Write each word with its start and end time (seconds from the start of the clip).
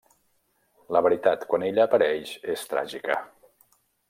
La 0.97 1.01
veritat 1.07 1.45
quan 1.51 1.67
ella 1.69 1.85
apareix 1.87 2.35
és 2.55 2.65
tràgica. 2.73 3.23